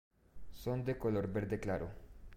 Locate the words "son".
0.49-0.83